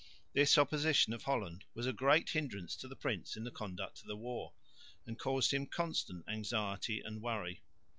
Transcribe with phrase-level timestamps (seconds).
[0.33, 4.07] This opposition of Holland was a great hindrance to the prince in the conduct of
[4.07, 4.51] the war,
[5.05, 7.61] and caused him constant anxiety and worry.